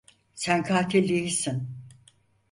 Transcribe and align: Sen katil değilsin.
Sen 0.35 0.63
katil 0.63 1.09
değilsin. 1.09 1.69